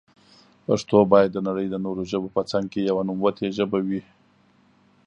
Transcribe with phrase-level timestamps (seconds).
[0.65, 4.01] پښتو بايد دنړی د نورو ژبو په څنګ کي يوه نوموتي ژبي وي.